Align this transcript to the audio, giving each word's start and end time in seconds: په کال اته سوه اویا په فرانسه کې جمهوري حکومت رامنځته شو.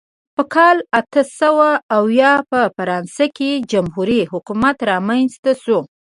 په 0.35 0.43
کال 0.55 0.77
اته 0.99 1.21
سوه 1.39 1.67
اویا 1.97 2.33
په 2.51 2.59
فرانسه 2.75 3.25
کې 3.37 3.51
جمهوري 3.71 4.21
حکومت 4.33 4.77
رامنځته 4.91 5.51
شو. 5.63 5.79